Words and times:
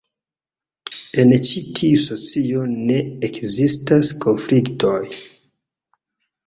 En 1.23 1.33
ĉi 1.49 1.61
tiu 1.81 1.99
socio 2.05 2.65
ne 2.89 2.99
ekzistas 3.31 4.13
konfliktoj. 4.27 4.99